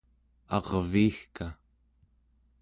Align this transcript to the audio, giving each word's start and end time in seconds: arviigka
arviigka 0.57 1.45